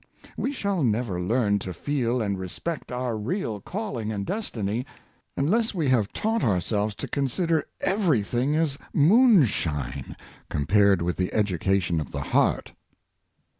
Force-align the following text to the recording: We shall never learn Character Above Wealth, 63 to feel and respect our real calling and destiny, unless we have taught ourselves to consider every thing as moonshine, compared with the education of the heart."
We 0.35 0.51
shall 0.51 0.81
never 0.83 1.21
learn 1.21 1.59
Character 1.59 1.69
Above 1.69 1.75
Wealth, 1.75 1.75
63 1.75 1.95
to 1.95 2.01
feel 2.17 2.21
and 2.23 2.39
respect 2.39 2.91
our 2.91 3.15
real 3.17 3.59
calling 3.61 4.11
and 4.11 4.25
destiny, 4.25 4.83
unless 5.37 5.75
we 5.75 5.89
have 5.89 6.11
taught 6.11 6.43
ourselves 6.43 6.95
to 6.95 7.07
consider 7.07 7.65
every 7.81 8.23
thing 8.23 8.55
as 8.55 8.79
moonshine, 8.95 10.15
compared 10.49 11.03
with 11.03 11.17
the 11.17 11.31
education 11.31 12.01
of 12.01 12.11
the 12.11 12.21
heart." 12.21 12.71